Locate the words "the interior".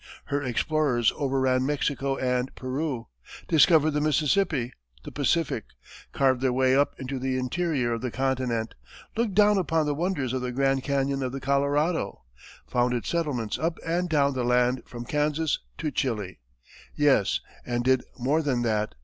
7.19-7.93